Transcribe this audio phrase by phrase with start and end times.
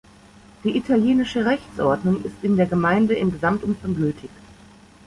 [0.63, 4.31] Die italienische Rechtsordnung ist in der Gemeinde im Gesamtumfang gültig.